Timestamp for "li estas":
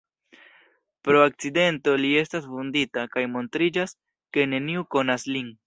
2.05-2.49